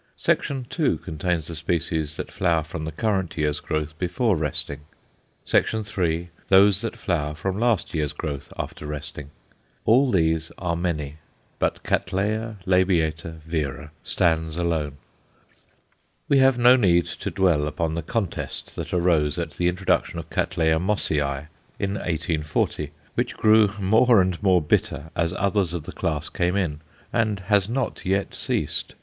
[0.17, 0.97] Section II.
[0.97, 4.79] contains the species that flower from the current year's growth before resting.
[5.45, 9.29] Section III., those that flower from last year's growth after resting.
[9.85, 11.17] All these are many,
[11.59, 12.17] but C.
[12.17, 12.57] l.
[13.45, 14.97] vera stands alone.
[14.97, 15.01] [Illustration:
[15.53, 16.27] CATTLEYA LABIATA.
[16.27, 19.37] Reduced to One Sixth.] We have no need to dwell upon the contest that arose
[19.37, 21.45] at the introduction of Cattleya Mossiæ
[21.77, 26.81] in 1840, which grew more and more bitter as others of the class came in,
[27.13, 28.95] and has not yet ceased.